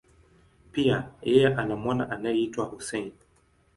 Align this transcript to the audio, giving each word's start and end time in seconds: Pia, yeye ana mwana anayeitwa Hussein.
Pia, 0.71 1.09
yeye 1.23 1.47
ana 1.47 1.75
mwana 1.75 2.09
anayeitwa 2.09 2.65
Hussein. 2.65 3.11